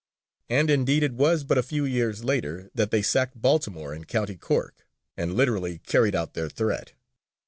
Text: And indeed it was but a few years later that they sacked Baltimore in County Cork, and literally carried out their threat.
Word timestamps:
And 0.49 0.71
indeed 0.71 1.03
it 1.03 1.13
was 1.13 1.43
but 1.43 1.59
a 1.59 1.61
few 1.61 1.85
years 1.85 2.23
later 2.23 2.71
that 2.73 2.89
they 2.89 3.03
sacked 3.03 3.39
Baltimore 3.39 3.93
in 3.93 4.05
County 4.05 4.35
Cork, 4.35 4.87
and 5.15 5.35
literally 5.35 5.77
carried 5.77 6.15
out 6.15 6.33
their 6.33 6.49
threat. 6.49 6.93